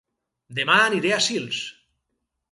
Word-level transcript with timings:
Dema 0.59 0.77
aniré 0.85 1.11
a 1.17 1.19
Sils 1.25 1.59